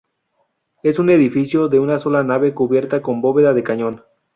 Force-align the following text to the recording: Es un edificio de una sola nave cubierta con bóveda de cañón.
Es 0.81 0.97
un 0.97 1.11
edificio 1.11 1.67
de 1.69 1.79
una 1.79 1.99
sola 1.99 2.23
nave 2.23 2.55
cubierta 2.55 3.03
con 3.03 3.21
bóveda 3.21 3.53
de 3.53 3.61
cañón. 3.61 4.03